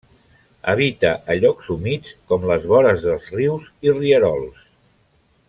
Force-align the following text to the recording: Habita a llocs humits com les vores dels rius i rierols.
Habita 0.71 1.11
a 1.33 1.35
llocs 1.43 1.69
humits 1.75 2.15
com 2.33 2.49
les 2.53 2.67
vores 2.73 3.05
dels 3.05 3.29
rius 3.37 3.69
i 3.89 3.95
rierols. 4.01 4.67